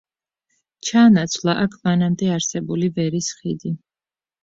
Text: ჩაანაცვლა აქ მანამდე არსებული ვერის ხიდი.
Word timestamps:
ჩაანაცვლა 0.89 1.55
აქ 1.65 1.77
მანამდე 1.85 2.35
არსებული 2.39 2.93
ვერის 2.99 3.33
ხიდი. 3.39 3.79